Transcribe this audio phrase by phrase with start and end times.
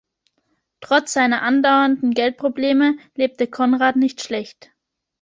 [0.79, 4.71] Trotz seiner andauernden Geldprobleme lebte Konrad nicht schlecht.